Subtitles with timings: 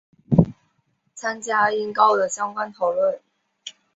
[1.13, 3.19] 参见音高的相关讨论。